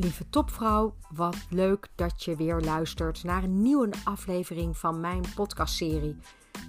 [0.00, 6.16] Lieve topvrouw, wat leuk dat je weer luistert naar een nieuwe aflevering van mijn podcastserie.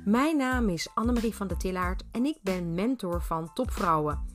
[0.05, 4.25] Mijn naam is Annemarie van der Tillaert en ik ben mentor van topvrouwen.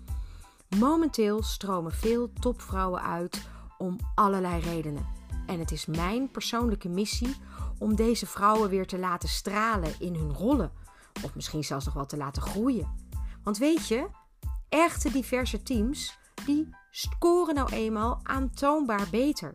[0.79, 5.07] Momenteel stromen veel topvrouwen uit om allerlei redenen.
[5.47, 7.37] En het is mijn persoonlijke missie
[7.79, 10.73] om deze vrouwen weer te laten stralen in hun rollen.
[11.25, 12.95] Of misschien zelfs nog wel te laten groeien.
[13.43, 14.09] Want weet je,
[14.69, 19.55] echte diverse teams die scoren nou eenmaal aantoonbaar beter.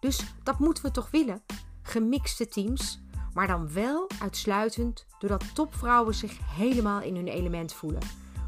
[0.00, 1.42] Dus dat moeten we toch willen?
[1.82, 3.00] Gemixte teams,
[3.32, 8.02] maar dan wel uitsluitend doordat topvrouwen zich helemaal in hun element voelen.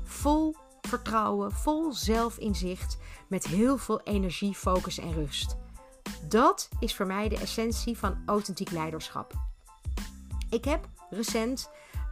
[0.04, 5.56] Vol vertrouwen, vol zelfinzicht, met heel veel energie, focus en rust.
[6.28, 9.32] Dat is voor mij de essentie van authentiek leiderschap.
[10.50, 11.70] Ik heb recent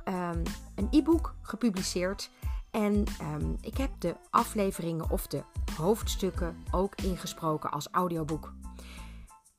[0.09, 0.43] um,
[0.75, 2.31] een e-book gepubliceerd
[2.77, 5.43] en um, ik heb de afleveringen of de
[5.77, 8.53] hoofdstukken ook ingesproken als audioboek.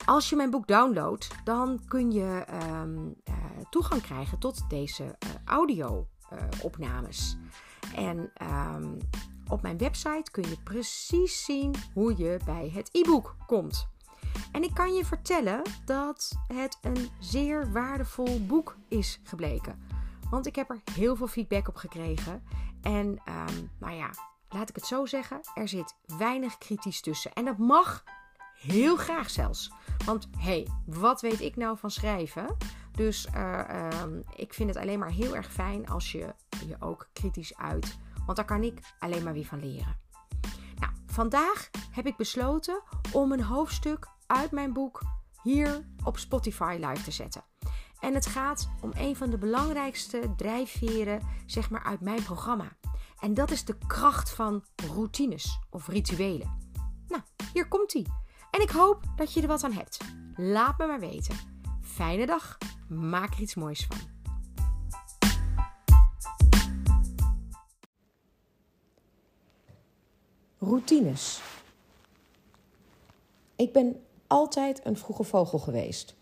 [0.06, 2.46] Als je mijn boek downloadt, dan kun je
[2.80, 3.36] um, uh,
[3.70, 7.38] toegang krijgen tot deze uh, audio-opnames.
[7.96, 8.32] Uh, en
[8.76, 8.98] um,
[9.48, 13.88] op mijn website kun je precies zien hoe je bij het e-book komt.
[14.52, 19.86] En ik kan je vertellen dat het een zeer waardevol boek is gebleken.
[20.30, 22.44] Want ik heb er heel veel feedback op gekregen.
[22.82, 24.10] En um, nou ja,
[24.50, 27.34] laat ik het zo zeggen, er zit weinig kritisch tussen.
[27.34, 28.04] En dat mag
[28.60, 29.72] heel graag zelfs.
[30.06, 32.58] Want hé, hey, wat weet ik nou van schrijven?
[32.92, 36.34] Dus uh, um, ik vind het alleen maar heel erg fijn als je
[36.68, 37.98] je ook kritisch uit.
[38.26, 39.98] Want daar kan ik alleen maar weer van leren.
[40.80, 45.02] Nou, vandaag heb ik besloten om een hoofdstuk uit mijn boek
[45.44, 47.44] hier op Spotify live te zetten.
[48.00, 52.78] En het gaat om een van de belangrijkste drijfveren zeg maar, uit mijn programma.
[53.20, 56.72] En dat is de kracht van routines of rituelen.
[57.08, 57.22] Nou,
[57.54, 58.06] hier komt ie.
[58.52, 59.98] En ik hoop dat je er wat aan hebt.
[60.36, 61.36] Laat me maar weten.
[61.82, 62.58] Fijne dag.
[62.88, 63.98] Maak er iets moois van.
[70.60, 71.42] Routines.
[73.56, 76.17] Ik ben altijd een vroege vogel geweest.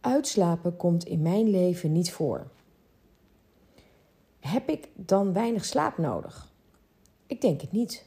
[0.00, 2.46] Uitslapen komt in mijn leven niet voor.
[4.40, 6.52] Heb ik dan weinig slaap nodig?
[7.26, 8.04] Ik denk het niet.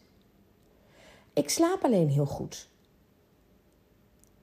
[1.34, 2.70] Ik slaap alleen heel goed.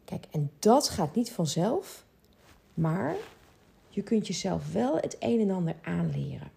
[0.04, 2.04] Kijk, en dat gaat niet vanzelf,
[2.74, 3.16] maar
[3.88, 6.50] je kunt jezelf wel het een en ander aanleren.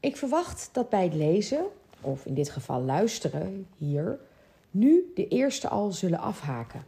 [0.00, 1.66] Ik verwacht dat bij het lezen,
[2.00, 4.18] of in dit geval luisteren hier,
[4.70, 6.84] nu de eerste al zullen afhaken.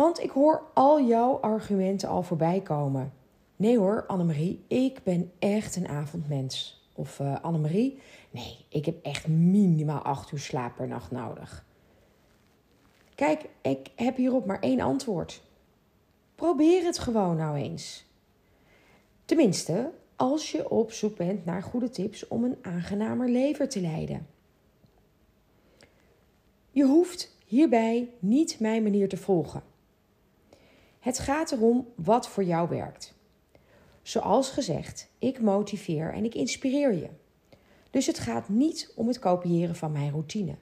[0.00, 3.12] Want ik hoor al jouw argumenten al voorbij komen.
[3.56, 6.84] Nee hoor, Annemarie, ik ben echt een avondmens.
[6.94, 7.98] Of uh, Annemarie,
[8.30, 11.64] nee, ik heb echt minimaal acht uur slaap per nacht nodig.
[13.14, 15.42] Kijk, ik heb hierop maar één antwoord.
[16.34, 18.04] Probeer het gewoon nou eens.
[19.24, 24.26] Tenminste, als je op zoek bent naar goede tips om een aangenamer leven te leiden.
[26.70, 29.68] Je hoeft hierbij niet mijn manier te volgen.
[31.00, 33.14] Het gaat erom wat voor jou werkt.
[34.02, 37.08] Zoals gezegd, ik motiveer en ik inspireer je.
[37.90, 40.54] Dus het gaat niet om het kopiëren van mijn routine.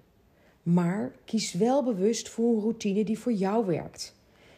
[0.62, 4.14] Maar kies wel bewust voor een routine die voor jou werkt.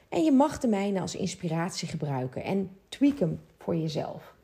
[0.09, 4.35] En je mag de mijne als inspiratie gebruiken en tweak hem voor jezelf.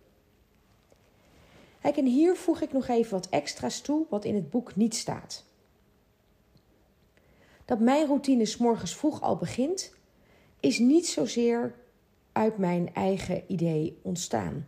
[1.81, 4.95] Kijk, en hier voeg ik nog even wat extra's toe wat in het boek niet
[4.95, 5.45] staat.
[7.65, 9.96] Dat mijn routine s morgens vroeg al begint,
[10.67, 11.75] is niet zozeer
[12.33, 14.67] uit mijn eigen idee ontstaan.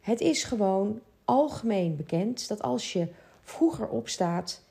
[0.00, 3.08] Het is gewoon algemeen bekend dat als je
[3.42, 4.62] vroeger opstaat,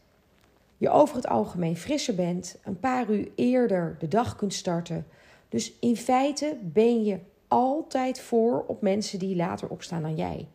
[0.78, 5.08] je over het algemeen frisser bent, een paar uur eerder de dag kunt starten.
[5.50, 10.48] Dus in feite ben je altijd voor op mensen die later opstaan dan jij.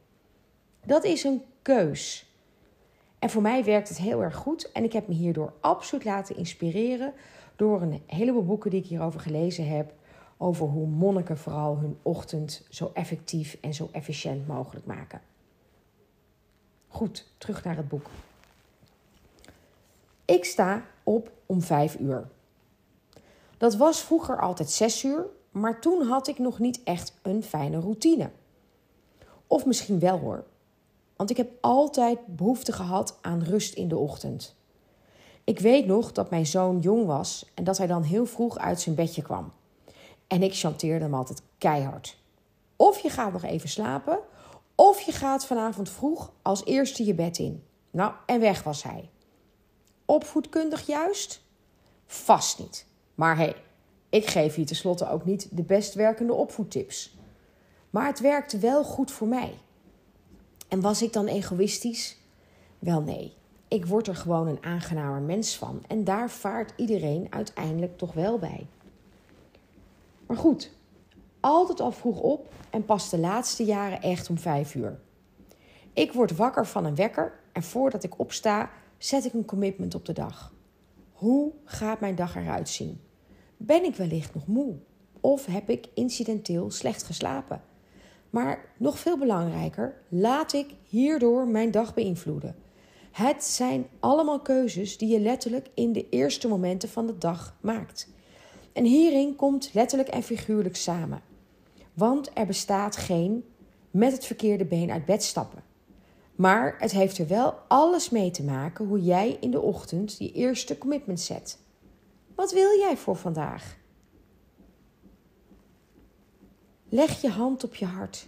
[0.84, 2.25] Dat is een keus.
[3.26, 6.36] En voor mij werkt het heel erg goed en ik heb me hierdoor absoluut laten
[6.36, 7.12] inspireren
[7.56, 9.92] door een heleboel boeken die ik hierover gelezen heb.
[10.36, 15.20] Over hoe monniken vooral hun ochtend zo effectief en zo efficiënt mogelijk maken.
[16.88, 18.06] Goed, terug naar het boek.
[20.24, 22.28] Ik sta op om vijf uur.
[23.58, 27.80] Dat was vroeger altijd zes uur, maar toen had ik nog niet echt een fijne
[27.80, 28.30] routine.
[29.46, 30.44] Of misschien wel hoor,
[31.16, 34.56] want ik heb altijd behoefte gehad aan rust in de ochtend.
[35.44, 38.80] Ik weet nog dat mijn zoon jong was en dat hij dan heel vroeg uit
[38.80, 39.52] zijn bedje kwam.
[40.26, 42.18] En ik chanteerde hem altijd keihard.
[42.76, 44.18] Of je gaat nog even slapen,
[44.74, 47.62] of je gaat vanavond vroeg als eerste je bed in.
[47.90, 49.10] Nou, en weg was hij.
[50.04, 51.42] Opvoedkundig juist?
[52.06, 52.86] Vast niet.
[53.14, 53.56] Maar hé, hey,
[54.08, 57.16] ik geef hier tenslotte ook niet de best werkende opvoedtips.
[57.90, 59.54] Maar het werkte wel goed voor mij.
[60.68, 62.16] En was ik dan egoïstisch?
[62.78, 63.32] Wel nee,
[63.68, 68.38] ik word er gewoon een aangenamer mens van en daar vaart iedereen uiteindelijk toch wel
[68.38, 68.66] bij.
[70.26, 70.72] Maar goed,
[71.40, 74.98] altijd al vroeg op en pas de laatste jaren echt om vijf uur.
[75.92, 80.04] Ik word wakker van een wekker en voordat ik opsta, zet ik een commitment op
[80.04, 80.52] de dag.
[81.12, 83.00] Hoe gaat mijn dag eruit zien?
[83.56, 84.74] Ben ik wellicht nog moe?
[85.20, 87.62] Of heb ik incidenteel slecht geslapen?
[88.30, 92.56] Maar nog veel belangrijker, laat ik hierdoor mijn dag beïnvloeden.
[93.12, 98.08] Het zijn allemaal keuzes die je letterlijk in de eerste momenten van de dag maakt.
[98.72, 101.20] En hierin komt letterlijk en figuurlijk samen.
[101.94, 103.44] Want er bestaat geen
[103.90, 105.62] met het verkeerde been uit bed stappen.
[106.34, 110.32] Maar het heeft er wel alles mee te maken hoe jij in de ochtend die
[110.32, 111.58] eerste commitment zet.
[112.34, 113.76] Wat wil jij voor vandaag?
[116.96, 118.26] Leg je hand op je hart.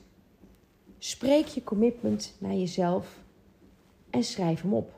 [0.99, 3.19] Spreek je commitment naar jezelf
[4.11, 4.91] en schrijf hem op.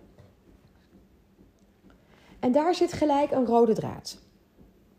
[2.38, 4.19] En daar zit gelijk een rode draad.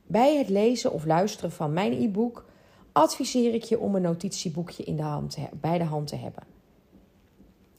[0.08, 2.46] Bij het lezen of luisteren van mijn e-book
[2.92, 6.44] adviseer ik je om een notitieboekje in de hand bij de hand te hebben.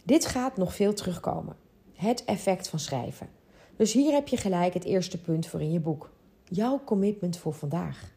[0.04, 1.56] Dit gaat nog veel terugkomen.
[1.94, 3.28] Het effect van schrijven.
[3.76, 6.10] Dus hier heb je gelijk het eerste punt voor in je boek.
[6.44, 8.10] Jouw commitment voor vandaag.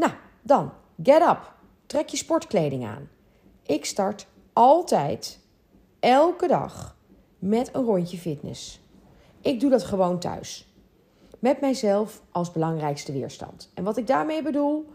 [0.00, 0.72] Nou, dan,
[1.02, 1.52] get up.
[1.86, 3.08] Trek je sportkleding aan.
[3.62, 5.40] Ik start altijd,
[6.00, 6.96] elke dag,
[7.38, 8.80] met een rondje fitness.
[9.40, 10.74] Ik doe dat gewoon thuis.
[11.38, 13.70] Met mijzelf als belangrijkste weerstand.
[13.74, 14.86] En wat ik daarmee bedoel,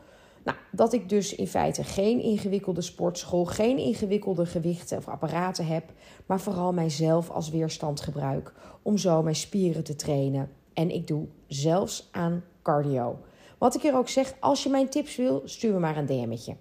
[0.43, 5.83] nou, dat ik dus in feite geen ingewikkelde sportschool, geen ingewikkelde gewichten of apparaten heb,
[6.25, 10.49] maar vooral mijzelf als weerstand gebruik om zo mijn spieren te trainen.
[10.73, 13.19] En ik doe zelfs aan cardio.
[13.65, 16.55] Wat ik hier ook zeg, als je mijn tips wil, stuur me maar een DM'tje.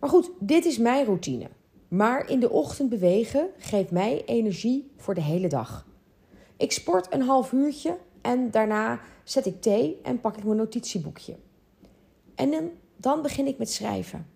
[0.00, 1.48] Maar goed, dit is mijn routine.
[1.88, 5.86] Maar in de ochtend bewegen geeft mij energie voor de hele dag.
[6.56, 11.36] Ik sport een half uurtje en daarna zet ik thee en pak ik mijn notitieboekje.
[12.34, 14.26] En dan, begin ik met schrijven.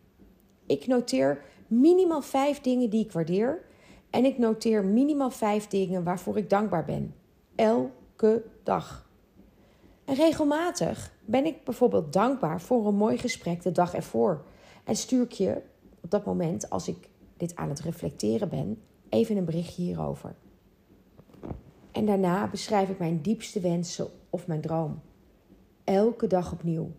[0.67, 3.65] Ik noteer minimaal vijf dingen die ik waardeer.
[4.11, 7.15] En ik noteer minimaal vijf dingen waarvoor ik dankbaar ben.
[7.55, 9.08] Elke dag.
[10.09, 14.45] En regelmatig ben ik bijvoorbeeld dankbaar voor een mooi gesprek de dag ervoor.
[14.85, 15.63] En stuur ik je
[16.01, 20.35] op dat moment, als ik dit aan het reflecteren ben, even een berichtje hierover.
[21.93, 25.01] En daarna beschrijf ik mijn diepste wensen of mijn droom.
[25.85, 26.91] Elke dag opnieuw.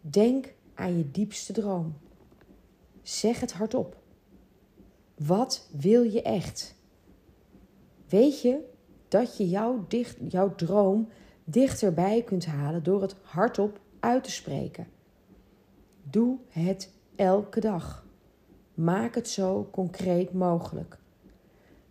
[0.00, 1.96] Denk aan je diepste droom.
[3.02, 3.96] Zeg het hardop.
[5.14, 6.74] Wat wil je echt?
[8.08, 8.76] Weet je
[9.08, 11.08] dat je jouw, dicht, jouw droom
[11.44, 14.86] dichterbij kunt halen door het hardop uit te spreken?
[16.02, 18.06] Doe het elke dag.
[18.74, 20.98] Maak het zo concreet mogelijk.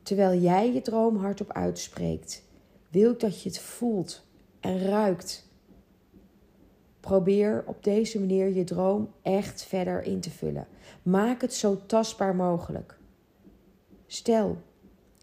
[0.04, 2.44] Terwijl jij je droom hardop uitspreekt,
[2.90, 4.26] wil ik dat je het voelt
[4.60, 5.48] en ruikt
[7.08, 10.68] Probeer op deze manier je droom echt verder in te vullen.
[11.04, 12.98] Maak het zo tastbaar mogelijk.
[14.08, 14.58] Stel,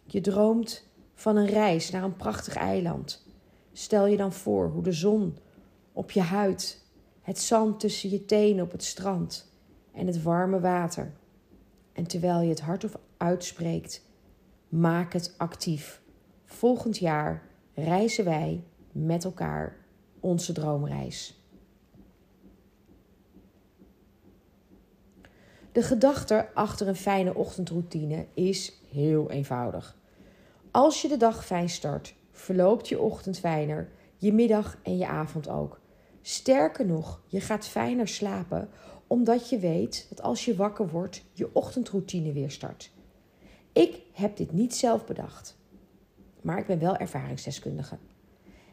[0.07, 3.27] je droomt van een reis naar een prachtig eiland.
[3.73, 5.37] Stel je dan voor hoe de zon
[5.93, 6.83] op je huid,
[7.23, 9.53] het zand tussen je tenen op het strand
[9.93, 11.13] en het warme water.
[11.93, 14.03] En terwijl je het hardop uitspreekt,
[14.69, 16.03] maak het actief.
[16.45, 17.43] Volgend jaar
[17.75, 19.77] reizen wij met elkaar
[20.21, 21.39] onze droomreis.
[25.73, 29.97] De gedachte achter een fijne ochtendroutine is heel eenvoudig.
[30.75, 35.49] Als je de dag fijn start, verloopt je ochtend fijner, je middag en je avond
[35.49, 35.81] ook.
[36.23, 38.69] Sterker nog, je gaat fijner slapen
[39.07, 42.91] omdat je weet dat als je wakker wordt, je ochtendroutine weer start.
[43.73, 45.57] Ik heb dit niet zelf bedacht,
[46.41, 47.99] maar ik ben wel ervaringsdeskundige.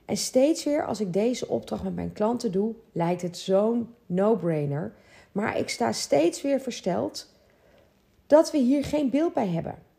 [0.06, 4.94] En steeds weer als ik deze opdracht met mijn klanten doe, lijkt het zo'n no-brainer
[5.32, 7.36] maar ik sta steeds weer versteld
[8.28, 9.90] dat we hier geen beeld bij hebben.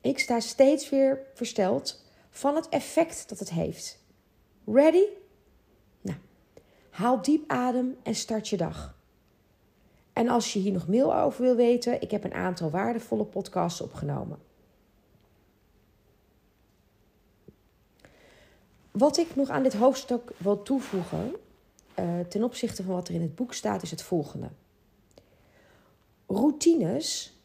[0.00, 3.98] Ik sta steeds weer versteld van het effect dat het heeft.
[4.66, 5.04] Ready?
[6.00, 6.18] Nou,
[6.90, 8.96] haal diep adem en start je dag.
[10.12, 13.80] En als je hier nog meer over wil weten, ik heb een aantal waardevolle podcasts
[13.80, 14.38] opgenomen.
[18.90, 21.34] Wat ik nog aan dit hoofdstuk wil toevoegen,
[21.98, 24.48] uh, ten opzichte van wat er in het boek staat, is het volgende.
[26.26, 27.37] routines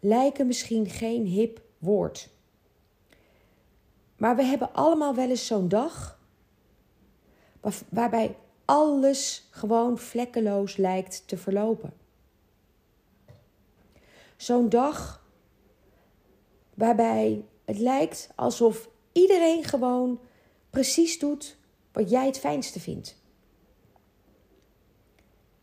[0.00, 2.28] lijken misschien geen hip woord.
[4.16, 6.18] Maar we hebben allemaal wel eens zo'n dag
[7.88, 11.92] waarbij alles gewoon vlekkeloos lijkt te verlopen.
[14.36, 15.24] Zo'n dag
[16.74, 20.20] waarbij het lijkt alsof iedereen gewoon
[20.70, 21.56] precies doet
[21.92, 23.18] wat jij het fijnste vindt.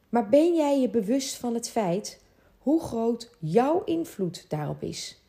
[0.09, 2.21] Maar ben jij je bewust van het feit
[2.67, 5.21] hoe groot jouw invloed daarop is?